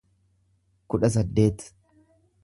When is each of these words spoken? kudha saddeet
kudha 0.93 1.07
saddeet 1.15 1.59